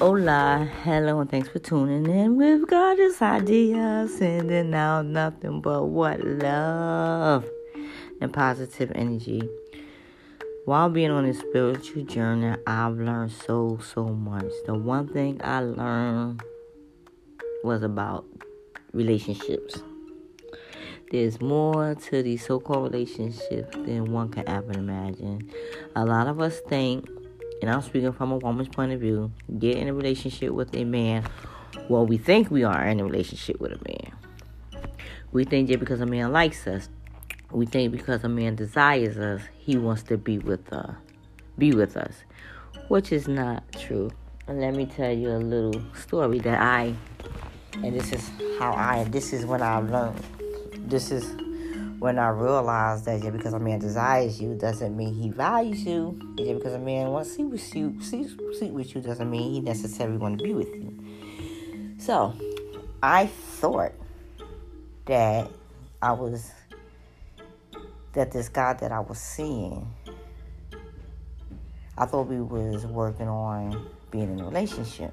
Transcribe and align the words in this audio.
Hola, 0.00 0.66
hello, 0.82 1.20
and 1.20 1.30
thanks 1.30 1.50
for 1.50 1.58
tuning 1.58 2.06
in. 2.06 2.36
We've 2.36 2.66
got 2.66 2.96
this 2.96 3.20
idea, 3.20 4.08
sending 4.08 4.72
out 4.72 5.04
nothing 5.04 5.60
but 5.60 5.88
what 5.88 6.24
love 6.24 7.46
and 8.18 8.32
positive 8.32 8.90
energy. 8.94 9.42
While 10.64 10.88
being 10.88 11.10
on 11.10 11.26
this 11.26 11.40
spiritual 11.40 12.04
journey, 12.04 12.56
I've 12.66 12.96
learned 12.96 13.32
so, 13.32 13.78
so 13.92 14.06
much. 14.06 14.50
The 14.64 14.72
one 14.72 15.06
thing 15.06 15.38
I 15.44 15.60
learned 15.60 16.40
was 17.62 17.82
about 17.82 18.24
relationships. 18.94 19.82
There's 21.10 21.42
more 21.42 21.94
to 21.94 22.22
these 22.22 22.46
so 22.46 22.58
called 22.58 22.94
relationships 22.94 23.76
than 23.76 24.10
one 24.10 24.30
can 24.30 24.48
ever 24.48 24.72
imagine. 24.72 25.50
A 25.94 26.06
lot 26.06 26.26
of 26.26 26.40
us 26.40 26.58
think 26.70 27.06
and 27.60 27.70
I'm 27.70 27.82
speaking 27.82 28.12
from 28.12 28.32
a 28.32 28.38
woman's 28.38 28.68
point 28.68 28.92
of 28.92 29.00
view, 29.00 29.32
get 29.58 29.76
in 29.76 29.88
a 29.88 29.94
relationship 29.94 30.50
with 30.52 30.74
a 30.74 30.84
man, 30.84 31.24
well, 31.88 32.06
we 32.06 32.18
think 32.18 32.50
we 32.50 32.64
are 32.64 32.86
in 32.86 33.00
a 33.00 33.04
relationship 33.04 33.60
with 33.60 33.72
a 33.72 33.80
man. 33.88 34.82
We 35.32 35.44
think 35.44 35.68
that 35.68 35.78
because 35.78 36.00
a 36.00 36.06
man 36.06 36.32
likes 36.32 36.66
us, 36.66 36.88
we 37.52 37.66
think 37.66 37.92
because 37.92 38.24
a 38.24 38.28
man 38.28 38.54
desires 38.54 39.18
us, 39.18 39.42
he 39.58 39.76
wants 39.76 40.02
to 40.04 40.16
be 40.16 40.38
with 40.38 40.72
us, 40.72 40.90
uh, 40.90 40.94
be 41.58 41.72
with 41.72 41.96
us, 41.96 42.14
which 42.88 43.12
is 43.12 43.28
not 43.28 43.62
true. 43.72 44.10
And 44.46 44.60
let 44.60 44.74
me 44.74 44.86
tell 44.86 45.12
you 45.12 45.30
a 45.30 45.38
little 45.38 45.82
story 45.94 46.38
that 46.40 46.60
I, 46.60 46.94
and 47.74 47.94
this 47.94 48.12
is 48.12 48.30
how 48.58 48.72
I, 48.72 49.04
this 49.04 49.32
is 49.32 49.44
when 49.46 49.62
I 49.62 49.78
learned, 49.78 50.24
this 50.88 51.10
is 51.10 51.36
when 52.00 52.18
I 52.18 52.28
realized 52.28 53.04
that 53.04 53.20
just 53.20 53.32
because 53.34 53.52
a 53.52 53.58
man 53.60 53.78
desires 53.78 54.40
you 54.40 54.54
doesn't 54.54 54.96
mean 54.96 55.14
he 55.14 55.28
values 55.28 55.84
you. 55.84 56.18
Just 56.38 56.54
because 56.54 56.72
a 56.72 56.78
man 56.78 57.10
wants 57.10 57.28
to 57.28 57.36
see 57.36 57.44
with 57.44 57.74
you, 57.74 58.02
see 58.02 58.70
with 58.70 58.94
you 58.94 59.02
doesn't 59.02 59.30
mean 59.30 59.52
he 59.52 59.60
necessarily 59.60 60.16
want 60.16 60.38
to 60.38 60.44
be 60.44 60.54
with 60.54 60.74
you. 60.74 60.98
So, 61.98 62.34
I 63.02 63.26
thought 63.26 63.92
that 65.04 65.50
I 66.00 66.12
was 66.12 66.50
that 68.14 68.32
this 68.32 68.48
guy 68.48 68.72
that 68.72 68.92
I 68.92 69.00
was 69.00 69.18
seeing, 69.18 69.86
I 71.98 72.06
thought 72.06 72.28
we 72.28 72.40
was 72.40 72.86
working 72.86 73.28
on 73.28 73.86
being 74.10 74.32
in 74.32 74.40
a 74.40 74.44
relationship. 74.44 75.12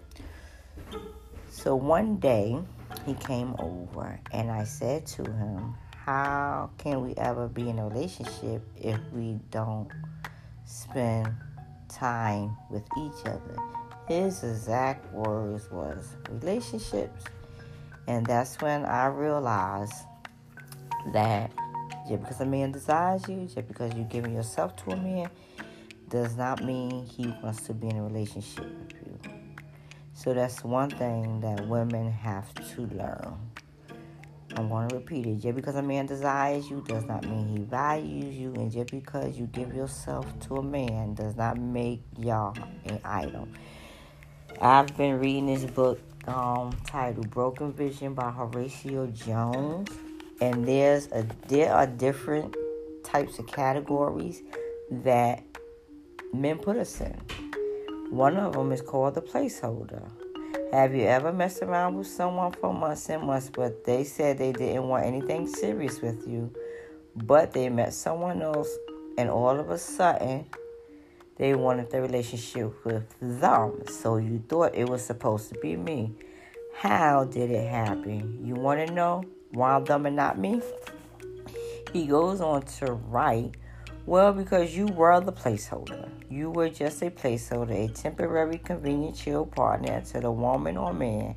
So 1.49 1.75
one 1.75 2.15
day 2.15 2.57
he 3.05 3.13
came 3.15 3.55
over 3.59 4.19
and 4.31 4.49
I 4.49 4.63
said 4.63 5.05
to 5.07 5.23
him, 5.23 5.75
how 6.07 6.69
can 6.77 7.05
we 7.05 7.13
ever 7.17 7.49
be 7.49 7.67
in 7.69 7.79
a 7.79 7.85
relationship 7.85 8.61
if 8.77 8.97
we 9.11 9.37
don't 9.51 9.89
spend 10.63 11.27
time 11.89 12.55
with 12.71 12.83
each 12.97 13.25
other? 13.25 13.57
His 14.07 14.41
exact 14.41 15.13
words 15.13 15.69
was 15.69 16.15
relationships. 16.29 17.25
And 18.07 18.25
that's 18.25 18.55
when 18.61 18.85
I 18.85 19.07
realized 19.07 19.95
that 21.11 21.51
just 22.07 22.21
because 22.21 22.39
a 22.39 22.45
man 22.45 22.71
desires 22.71 23.27
you, 23.27 23.49
just 23.53 23.67
because 23.67 23.93
you're 23.93 24.05
giving 24.05 24.33
yourself 24.33 24.77
to 24.77 24.91
a 24.91 24.95
man, 24.95 25.29
does 26.07 26.37
not 26.37 26.63
mean 26.63 27.05
he 27.05 27.27
wants 27.43 27.63
to 27.63 27.73
be 27.73 27.89
in 27.89 27.97
a 27.97 28.03
relationship 28.03 28.63
with 28.63 28.93
you. 28.93 29.19
So 30.13 30.33
that's 30.33 30.63
one 30.63 30.89
thing 30.89 31.41
that 31.41 31.67
women 31.67 32.09
have 32.09 32.53
to 32.53 32.83
learn. 32.95 33.37
I'm 34.57 34.69
going 34.69 34.89
to 34.89 34.95
repeat 34.95 35.27
it. 35.27 35.35
Just 35.35 35.55
because 35.55 35.75
a 35.75 35.83
man 35.83 36.07
desires 36.07 36.67
you 36.67 36.83
does 36.87 37.05
not 37.05 37.23
mean 37.23 37.47
he 37.47 37.59
values 37.59 38.35
you. 38.35 38.53
And 38.55 38.71
just 38.71 38.89
because 38.89 39.37
you 39.37 39.45
give 39.45 39.75
yourself 39.75 40.25
to 40.47 40.55
a 40.55 40.63
man 40.63 41.13
does 41.13 41.35
not 41.35 41.59
make 41.59 42.01
y'all 42.17 42.57
an 42.85 42.99
idol. 43.05 43.47
I've 44.59 44.97
been 44.97 45.19
reading 45.19 45.45
this 45.45 45.63
book 45.63 45.99
um, 46.27 46.75
titled 46.87 47.29
Broken 47.29 47.71
Vision 47.71 48.15
by 48.15 48.31
Horacio 48.31 49.13
Jones. 49.13 49.89
And 50.41 50.67
there's 50.67 51.07
a 51.11 51.23
there 51.47 51.71
are 51.71 51.85
different 51.85 52.55
types 53.03 53.37
of 53.37 53.45
categories 53.45 54.41
that 54.89 55.43
men 56.33 56.57
put 56.57 56.77
us 56.77 56.99
in. 56.99 57.15
One 58.09 58.37
of 58.37 58.53
them 58.53 58.71
is 58.71 58.81
called 58.81 59.13
the 59.13 59.21
placeholder. 59.21 60.09
Have 60.73 60.93
you 60.93 61.03
ever 61.03 61.31
messed 61.31 61.61
around 61.61 61.95
with 61.95 62.07
someone 62.07 62.51
for 62.51 62.73
months 62.73 63.09
and 63.09 63.23
months, 63.23 63.49
but 63.49 63.85
they 63.85 64.03
said 64.03 64.37
they 64.37 64.51
didn't 64.51 64.89
want 64.89 65.05
anything 65.05 65.47
serious 65.47 66.01
with 66.01 66.27
you, 66.27 66.53
but 67.15 67.53
they 67.53 67.69
met 67.69 67.93
someone 67.93 68.41
else, 68.41 68.69
and 69.17 69.29
all 69.29 69.57
of 69.57 69.69
a 69.69 69.77
sudden, 69.77 70.45
they 71.37 71.55
wanted 71.55 71.89
the 71.89 72.01
relationship 72.01 72.83
with 72.83 73.05
them. 73.21 73.81
So 73.87 74.17
you 74.17 74.43
thought 74.49 74.75
it 74.75 74.89
was 74.89 75.05
supposed 75.05 75.53
to 75.53 75.59
be 75.59 75.77
me. 75.77 76.13
How 76.75 77.23
did 77.23 77.49
it 77.49 77.69
happen? 77.69 78.45
You 78.45 78.55
want 78.55 78.85
to 78.85 78.93
know 78.93 79.23
why 79.51 79.79
them 79.79 80.05
and 80.05 80.17
not 80.17 80.37
me? 80.37 80.61
He 81.93 82.07
goes 82.07 82.41
on 82.41 82.63
to 82.63 82.91
write 82.91 83.55
well, 84.07 84.31
because 84.31 84.73
you 84.73 84.85
were 84.85 85.19
the 85.19 85.33
placeholder. 85.33 86.09
You 86.29 86.49
were 86.49 86.69
just 86.69 87.01
a 87.01 87.11
placeholder, 87.11 87.89
a 87.89 87.93
temporary, 87.93 88.57
convenient, 88.57 89.17
chill 89.17 89.45
partner 89.45 90.01
to 90.13 90.21
the 90.21 90.31
woman 90.31 90.77
or 90.77 90.93
man. 90.93 91.35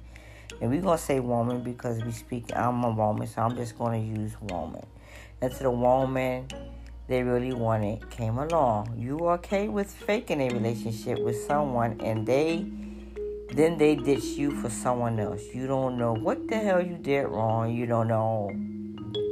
And 0.61 0.71
we're 0.71 0.81
going 0.81 0.97
to 0.97 1.03
say 1.03 1.19
woman 1.19 1.65
because 1.65 2.03
we 2.05 2.13
speak, 2.13 2.45
I'm 2.55 2.85
a 2.85 2.91
woman, 2.91 3.27
so 3.27 3.43
I'm 3.43 3.57
just 3.57 3.77
going 3.77 4.01
to 4.01 4.21
use 4.21 4.41
woman. 4.41 4.87
And 5.43 5.53
to 5.53 5.65
the 5.65 5.71
woman 5.71 6.47
they 7.09 7.25
really 7.25 7.53
wanted 7.53 8.09
came 8.09 8.39
along. 8.39 8.95
You 8.97 9.19
okay 9.31 9.67
with 9.67 9.93
faking 9.93 10.41
a 10.41 10.49
relationship 10.51 11.19
with 11.19 11.45
someone 11.45 12.01
and 12.01 12.25
they 12.25 12.65
then 13.53 13.79
they 13.79 13.97
ditch 13.97 14.23
you 14.23 14.53
for 14.53 14.71
someone 14.71 15.19
else. 15.19 15.43
You 15.53 15.67
don't 15.67 15.99
know 15.99 16.15
what 16.15 16.47
the 16.47 16.57
hell 16.57 16.81
you 16.81 16.97
did 16.97 17.23
wrong. 17.23 17.75
You 17.75 17.87
don't 17.87 18.07
know 18.07 18.53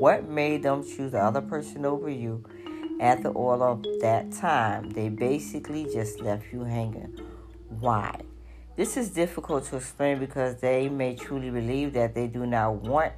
what 0.00 0.28
made 0.28 0.65
them 0.65 0.82
choose 0.82 1.12
the 1.12 1.20
other 1.20 1.41
person 1.41 1.84
over 1.84 2.09
you 2.09 2.43
after 3.00 3.28
all 3.31 3.62
of 3.62 3.82
that 4.00 4.32
time, 4.32 4.91
they 4.91 5.09
basically 5.09 5.84
just 5.84 6.20
left 6.20 6.53
you 6.53 6.64
hanging. 6.64 7.19
Why? 7.69 8.20
This 8.76 8.97
is 8.97 9.10
difficult 9.10 9.64
to 9.66 9.76
explain 9.76 10.19
because 10.19 10.60
they 10.60 10.88
may 10.88 11.14
truly 11.14 11.50
believe 11.50 11.92
that 11.94 12.14
they 12.14 12.26
do 12.26 12.47
not 12.47 12.76
want. 12.76 13.12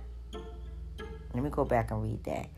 Let 1.35 1.45
me 1.45 1.51
go 1.51 1.65
back 1.65 1.91
and 1.91 2.03
read 2.03 2.25
that. 2.25 2.49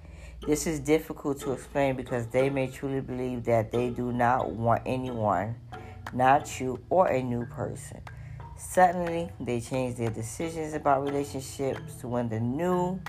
This 0.47 0.67
is 0.67 0.81
difficult 0.81 1.41
to 1.43 1.53
explain 1.53 1.95
because 1.95 2.27
they 2.27 2.51
may 2.51 2.67
truly 2.67 3.01
believe 3.01 3.45
that 3.45 3.71
they 3.71 3.91
do 3.91 4.13
not 4.13 4.51
want 4.51 4.83
anyone, 4.87 5.55
not 6.13 6.61
you, 6.61 6.81
or 6.91 7.07
a 7.09 7.23
new 7.23 7.47
person. 7.47 8.01
Suddenly, 8.57 9.31
they 9.39 9.61
change 9.61 9.97
their 9.97 10.11
decisions 10.11 10.75
about 10.75 11.05
relationships 11.05 12.03
when 12.03 12.29
the 12.29 12.41
new 12.41 13.01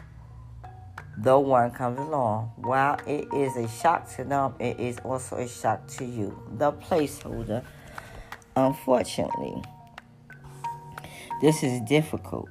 the 1.17 1.37
one 1.37 1.71
comes 1.71 1.99
along. 1.99 2.51
While 2.57 2.99
it 3.05 3.27
is 3.33 3.55
a 3.55 3.67
shock 3.67 4.09
to 4.15 4.23
them, 4.23 4.55
it 4.59 4.79
is 4.79 4.97
also 4.99 5.37
a 5.37 5.47
shock 5.47 5.87
to 5.97 6.05
you, 6.05 6.37
the 6.57 6.71
placeholder. 6.71 7.63
Unfortunately, 8.55 9.61
this 11.41 11.63
is 11.63 11.81
difficult. 11.81 12.49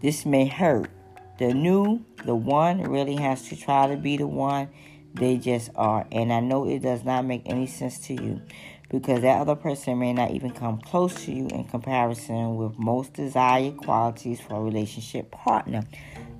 This 0.00 0.24
may 0.24 0.46
hurt. 0.46 0.90
The 1.38 1.54
new, 1.54 2.04
the 2.24 2.34
one, 2.34 2.82
really 2.82 3.16
has 3.16 3.48
to 3.48 3.56
try 3.56 3.86
to 3.86 3.96
be 3.96 4.16
the 4.18 4.26
one 4.26 4.68
they 5.14 5.38
just 5.38 5.70
are. 5.74 6.06
And 6.12 6.32
I 6.32 6.40
know 6.40 6.68
it 6.68 6.80
does 6.80 7.04
not 7.04 7.24
make 7.24 7.42
any 7.46 7.66
sense 7.66 7.98
to 8.06 8.14
you 8.14 8.42
because 8.90 9.22
that 9.22 9.40
other 9.40 9.54
person 9.54 9.98
may 9.98 10.12
not 10.12 10.32
even 10.32 10.50
come 10.50 10.78
close 10.78 11.14
to 11.24 11.32
you 11.32 11.46
in 11.48 11.64
comparison 11.64 12.56
with 12.56 12.78
most 12.78 13.14
desired 13.14 13.76
qualities 13.76 14.40
for 14.40 14.54
a 14.54 14.60
relationship 14.60 15.30
partner. 15.30 15.82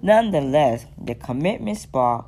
Nonetheless, 0.02 0.86
the 1.02 1.14
commitment 1.14 1.78
spark 1.78 2.26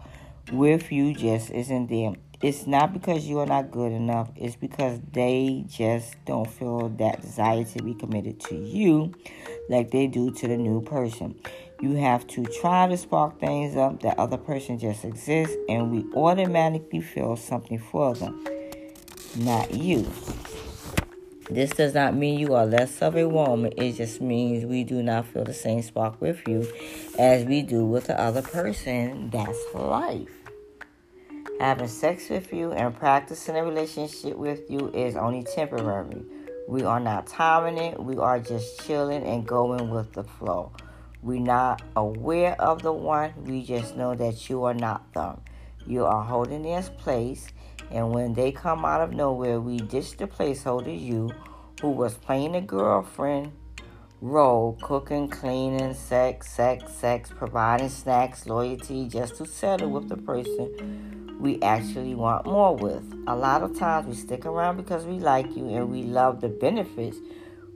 with 0.52 0.92
you 0.92 1.14
just 1.14 1.50
isn't 1.50 1.88
there. 1.88 2.14
It's 2.40 2.66
not 2.66 2.92
because 2.92 3.26
you 3.26 3.38
are 3.38 3.46
not 3.46 3.70
good 3.70 3.92
enough, 3.92 4.30
it's 4.34 4.56
because 4.56 4.98
they 5.12 5.64
just 5.68 6.16
don't 6.24 6.50
feel 6.50 6.88
that 6.88 7.22
desire 7.22 7.64
to 7.64 7.82
be 7.82 7.94
committed 7.94 8.40
to 8.40 8.56
you 8.56 9.14
like 9.68 9.92
they 9.92 10.08
do 10.08 10.32
to 10.32 10.48
the 10.48 10.56
new 10.56 10.82
person. 10.82 11.36
You 11.80 11.94
have 11.96 12.26
to 12.28 12.44
try 12.44 12.88
to 12.88 12.96
spark 12.96 13.40
things 13.40 13.76
up. 13.76 14.02
The 14.02 14.20
other 14.20 14.36
person 14.36 14.78
just 14.78 15.04
exists, 15.04 15.56
and 15.68 15.90
we 15.90 16.04
automatically 16.16 17.00
feel 17.00 17.36
something 17.36 17.78
for 17.78 18.14
them, 18.14 18.44
not 19.36 19.72
you. 19.74 20.10
This 21.50 21.70
does 21.70 21.94
not 21.94 22.14
mean 22.14 22.38
you 22.38 22.54
are 22.54 22.64
less 22.64 23.02
of 23.02 23.16
a 23.16 23.28
woman. 23.28 23.72
It 23.76 23.92
just 23.92 24.20
means 24.20 24.64
we 24.64 24.84
do 24.84 25.02
not 25.02 25.26
feel 25.26 25.44
the 25.44 25.52
same 25.52 25.82
spark 25.82 26.20
with 26.20 26.40
you 26.46 26.66
as 27.18 27.44
we 27.44 27.62
do 27.62 27.84
with 27.84 28.06
the 28.06 28.18
other 28.18 28.42
person. 28.42 29.28
That's 29.30 29.58
life. 29.74 30.30
Having 31.60 31.88
sex 31.88 32.30
with 32.30 32.52
you 32.52 32.72
and 32.72 32.96
practicing 32.96 33.56
a 33.56 33.64
relationship 33.64 34.36
with 34.36 34.70
you 34.70 34.90
is 34.94 35.16
only 35.16 35.44
temporary. 35.44 36.22
We 36.68 36.84
are 36.84 37.00
not 37.00 37.26
timing 37.26 37.78
it. 37.78 38.02
We 38.02 38.16
are 38.16 38.40
just 38.40 38.80
chilling 38.86 39.24
and 39.24 39.46
going 39.46 39.90
with 39.90 40.12
the 40.12 40.24
flow. 40.24 40.72
We're 41.22 41.40
not 41.40 41.82
aware 41.94 42.60
of 42.60 42.82
the 42.82 42.92
one. 42.92 43.32
We 43.44 43.62
just 43.62 43.96
know 43.96 44.14
that 44.14 44.48
you 44.48 44.64
are 44.64 44.74
not 44.74 45.12
them. 45.12 45.40
You 45.86 46.04
are 46.04 46.24
holding 46.24 46.62
their 46.62 46.82
place 46.82 47.46
and 47.90 48.10
when 48.10 48.32
they 48.32 48.52
come 48.52 48.84
out 48.84 49.02
of 49.02 49.12
nowhere, 49.12 49.60
we 49.60 49.78
ditch 49.78 50.16
the 50.16 50.26
placeholder 50.26 50.98
you 50.98 51.30
who 51.80 51.90
was 51.90 52.14
playing 52.14 52.52
the 52.52 52.60
girlfriend 52.60 53.52
role, 54.22 54.78
cooking, 54.80 55.28
cleaning, 55.28 55.92
sex, 55.94 56.48
sex, 56.48 56.92
sex, 56.94 57.30
providing 57.36 57.88
snacks, 57.88 58.46
loyalty, 58.46 59.08
just 59.08 59.36
to 59.36 59.44
settle 59.44 59.90
with 59.90 60.08
the 60.08 60.16
person 60.16 61.36
we 61.40 61.60
actually 61.60 62.14
want 62.14 62.46
more 62.46 62.74
with. 62.74 63.02
A 63.26 63.34
lot 63.34 63.62
of 63.62 63.76
times 63.76 64.06
we 64.06 64.14
stick 64.14 64.46
around 64.46 64.76
because 64.76 65.04
we 65.04 65.18
like 65.18 65.56
you 65.56 65.68
and 65.68 65.90
we 65.90 66.04
love 66.04 66.40
the 66.40 66.48
benefits 66.48 67.18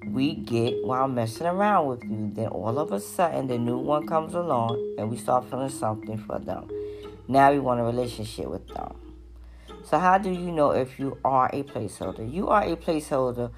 we 0.07 0.37
get 0.37 0.85
while 0.85 1.09
messing 1.09 1.49
around 1.49 1.89
with 1.89 2.05
you. 2.05 2.31
Then 2.33 2.47
all 2.47 2.79
of 2.79 2.93
a 2.93 3.01
sudden, 3.01 3.49
the 3.49 3.59
new 3.59 3.79
one 3.79 4.07
comes 4.07 4.35
along 4.35 4.95
and 4.99 5.11
we 5.11 5.17
start 5.17 5.51
feeling 5.51 5.69
something 5.69 6.17
for 6.17 6.39
them. 6.39 6.69
Now 7.29 7.53
we 7.53 7.59
want 7.59 7.81
a 7.81 7.83
relationship 7.83 8.47
with 8.47 8.69
them. 8.69 8.95
So, 9.85 9.99
how 9.99 10.19
do 10.19 10.31
you 10.31 10.53
know 10.53 10.71
if 10.71 10.99
you 10.99 11.19
are 11.25 11.51
a 11.53 11.63
placeholder? 11.63 12.33
You 12.33 12.49
are 12.49 12.63
a 12.63 12.77
placeholder 12.77 13.51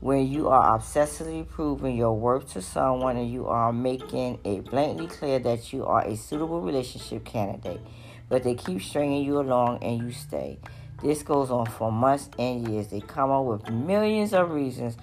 when 0.00 0.26
you 0.26 0.48
are 0.48 0.78
obsessively 0.78 1.48
proving 1.48 1.96
your 1.96 2.12
worth 2.12 2.52
to 2.52 2.60
someone 2.60 3.16
and 3.16 3.30
you 3.30 3.46
are 3.46 3.72
making 3.72 4.38
it 4.44 4.66
blatantly 4.66 5.06
clear 5.06 5.38
that 5.38 5.72
you 5.72 5.86
are 5.86 6.04
a 6.04 6.16
suitable 6.16 6.60
relationship 6.60 7.24
candidate, 7.24 7.80
but 8.28 8.42
they 8.42 8.54
keep 8.54 8.82
stringing 8.82 9.24
you 9.24 9.40
along 9.40 9.82
and 9.82 9.98
you 10.02 10.12
stay. 10.12 10.58
This 11.02 11.22
goes 11.22 11.50
on 11.50 11.66
for 11.66 11.90
months 11.90 12.28
and 12.38 12.68
years. 12.68 12.88
They 12.88 13.00
come 13.00 13.30
up 13.30 13.44
with 13.44 13.70
millions 13.70 14.32
of 14.34 14.50
reasons 14.50 14.96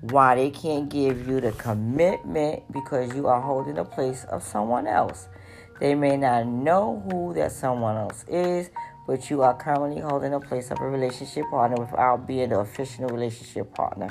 why 0.00 0.34
they 0.34 0.50
can't 0.50 0.88
give 0.88 1.28
you 1.28 1.40
the 1.40 1.52
commitment 1.52 2.70
because 2.72 3.14
you 3.14 3.26
are 3.26 3.40
holding 3.40 3.74
the 3.74 3.84
place 3.84 4.24
of 4.24 4.42
someone 4.42 4.86
else. 4.86 5.28
They 5.80 5.94
may 5.94 6.16
not 6.16 6.46
know 6.46 7.02
who 7.08 7.34
that 7.34 7.52
someone 7.52 7.96
else 7.96 8.24
is, 8.28 8.70
but 9.06 9.30
you 9.30 9.42
are 9.42 9.54
currently 9.54 10.00
holding 10.00 10.34
a 10.34 10.40
place 10.40 10.70
of 10.70 10.80
a 10.80 10.88
relationship 10.88 11.44
partner 11.50 11.76
without 11.82 12.26
being 12.26 12.50
the 12.50 12.58
official 12.58 13.08
relationship 13.08 13.72
partner. 13.74 14.10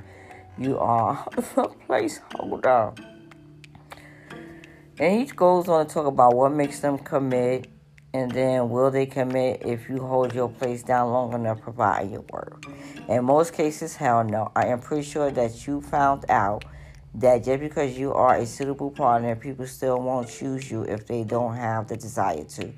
You 0.58 0.80
are 0.80 1.28
the 1.36 1.70
placeholder. 1.88 2.98
And 5.00 5.20
he 5.20 5.26
goes 5.28 5.68
on 5.68 5.86
to 5.86 5.94
talk 5.94 6.08
about 6.08 6.36
what 6.36 6.52
makes 6.52 6.80
them 6.80 6.98
commit, 6.98 7.68
and 8.14 8.32
then 8.32 8.70
will 8.70 8.90
they 8.90 9.06
commit 9.06 9.62
if 9.64 9.88
you 9.88 10.00
hold 10.00 10.34
your 10.34 10.50
place 10.50 10.82
down 10.82 11.12
long 11.12 11.34
enough, 11.34 11.62
provide 11.62 12.10
your 12.10 12.26
work. 12.34 12.66
In 13.08 13.26
most 13.26 13.54
cases, 13.54 13.96
hell 13.96 14.24
no. 14.24 14.52
I 14.56 14.68
am 14.68 14.80
pretty 14.80 15.04
sure 15.04 15.30
that 15.30 15.68
you 15.68 15.82
found 15.82 16.26
out 16.30 16.66
that 17.18 17.44
just 17.44 17.60
because 17.60 17.98
you 17.98 18.14
are 18.14 18.36
a 18.36 18.46
suitable 18.46 18.92
partner, 18.92 19.36
people 19.36 19.66
still 19.66 20.00
won't 20.00 20.30
choose 20.30 20.70
you 20.70 20.84
if 20.84 21.08
they 21.08 21.24
don't 21.24 21.56
have 21.56 21.88
the 21.88 21.98
desire 21.98 22.44
to. 22.44 22.72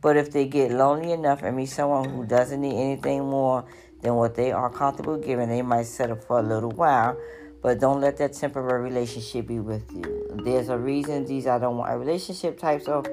But 0.00 0.16
if 0.16 0.32
they 0.32 0.46
get 0.46 0.72
lonely 0.72 1.12
enough 1.12 1.42
and 1.42 1.56
meet 1.56 1.66
someone 1.66 2.08
who 2.08 2.26
doesn't 2.26 2.60
need 2.60 2.74
anything 2.74 3.20
more 3.24 3.64
than 4.02 4.16
what 4.16 4.34
they 4.34 4.52
are 4.52 4.68
comfortable 4.68 5.16
giving, 5.16 5.48
they 5.48 5.62
might 5.62 5.86
settle 5.86 6.16
for 6.16 6.40
a 6.40 6.42
little 6.42 6.72
while. 6.72 7.16
But 7.62 7.80
don't 7.80 8.00
let 8.00 8.18
that 8.18 8.34
temporary 8.34 8.82
relationship 8.82 9.46
be 9.46 9.60
with 9.60 9.90
you. 9.92 10.26
There's 10.44 10.68
a 10.68 10.76
reason 10.76 11.24
these 11.24 11.46
I 11.46 11.58
don't 11.58 11.78
want 11.78 11.92
a 11.92 11.96
relationship 11.96 12.58
types 12.58 12.86
of 12.86 13.06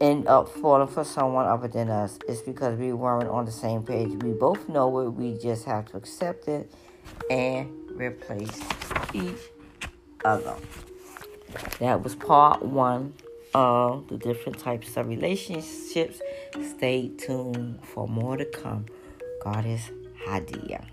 end 0.00 0.26
up 0.26 0.48
falling 0.48 0.88
for 0.88 1.04
someone 1.04 1.46
other 1.46 1.68
than 1.68 1.88
us. 1.88 2.18
It's 2.28 2.42
because 2.42 2.78
we 2.78 2.92
weren't 2.92 3.28
on 3.28 3.44
the 3.44 3.52
same 3.52 3.84
page. 3.84 4.10
We 4.22 4.32
both 4.32 4.68
know 4.68 4.98
it. 5.00 5.10
We 5.10 5.38
just 5.38 5.64
have 5.66 5.86
to 5.92 5.96
accept 5.96 6.48
it 6.48 6.70
and 7.30 7.70
replace 7.96 8.60
each 9.14 9.38
other. 10.24 10.56
That 11.78 12.02
was 12.02 12.14
part 12.14 12.62
one 12.62 13.14
of 13.54 14.08
the 14.08 14.16
different 14.16 14.58
types 14.58 14.96
of 14.96 15.08
relationships. 15.08 16.20
Stay 16.76 17.08
tuned 17.08 17.80
for 17.84 18.06
more 18.06 18.36
to 18.36 18.44
come. 18.44 18.86
Goddess 19.42 19.90
Hadiyah. 20.26 20.86